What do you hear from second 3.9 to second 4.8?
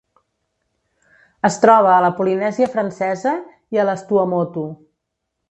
les Tuamotu.